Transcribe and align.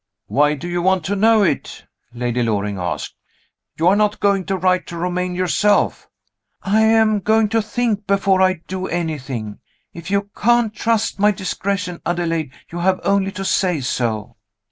"Why 0.25 0.55
do 0.55 0.67
you 0.67 0.81
want 0.81 1.05
to 1.05 1.15
know 1.15 1.43
it?" 1.43 1.85
Lady 2.11 2.41
Loring 2.41 2.79
asked. 2.79 3.13
"You 3.77 3.87
are 3.87 3.95
not 3.95 4.19
going 4.19 4.45
to 4.45 4.57
write 4.57 4.87
to 4.87 4.97
Romayne 4.97 5.35
yourself?" 5.35 6.09
"I 6.63 6.81
am 6.81 7.19
going 7.19 7.49
to 7.49 7.61
think, 7.61 8.07
before 8.07 8.41
I 8.41 8.61
do 8.67 8.87
anything. 8.87 9.59
If 9.93 10.09
you 10.09 10.31
can't 10.35 10.73
trust 10.73 11.19
my 11.19 11.29
discretion, 11.29 12.01
Adelaide, 12.03 12.51
you 12.71 12.79
have 12.79 12.99
only 13.03 13.31
to 13.33 13.45
say 13.45 13.79
so!" 13.79 14.37